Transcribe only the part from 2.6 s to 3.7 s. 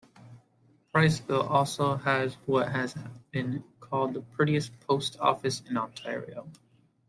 has been